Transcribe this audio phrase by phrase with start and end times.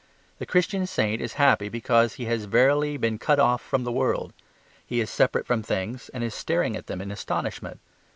[0.39, 4.33] The Christian saint is happy because he has verily been cut off from the world;
[4.83, 7.79] he is separate from things and is staring at them in astonishment.